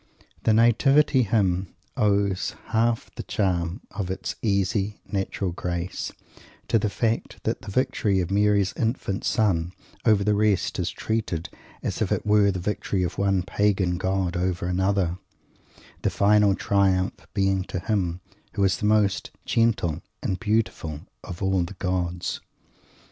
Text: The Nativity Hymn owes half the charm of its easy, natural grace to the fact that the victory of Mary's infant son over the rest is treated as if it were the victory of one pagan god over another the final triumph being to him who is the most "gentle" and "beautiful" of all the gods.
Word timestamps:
The 0.45 0.53
Nativity 0.55 1.21
Hymn 1.21 1.75
owes 1.95 2.55
half 2.69 3.13
the 3.13 3.21
charm 3.21 3.81
of 3.91 4.09
its 4.09 4.35
easy, 4.41 4.99
natural 5.05 5.51
grace 5.51 6.11
to 6.69 6.79
the 6.79 6.89
fact 6.89 7.43
that 7.43 7.61
the 7.61 7.69
victory 7.69 8.19
of 8.19 8.31
Mary's 8.31 8.73
infant 8.75 9.23
son 9.23 9.73
over 10.03 10.23
the 10.23 10.33
rest 10.33 10.79
is 10.79 10.89
treated 10.89 11.49
as 11.83 12.01
if 12.01 12.11
it 12.11 12.25
were 12.25 12.49
the 12.49 12.57
victory 12.57 13.03
of 13.03 13.19
one 13.19 13.43
pagan 13.43 13.99
god 13.99 14.35
over 14.35 14.65
another 14.65 15.19
the 16.01 16.09
final 16.09 16.55
triumph 16.55 17.27
being 17.35 17.63
to 17.65 17.77
him 17.77 18.21
who 18.53 18.63
is 18.63 18.77
the 18.77 18.87
most 18.87 19.29
"gentle" 19.45 20.01
and 20.23 20.39
"beautiful" 20.39 21.01
of 21.23 21.43
all 21.43 21.61
the 21.61 21.75
gods. 21.75 22.41